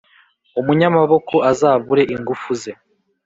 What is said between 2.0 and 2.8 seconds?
ingufu ze,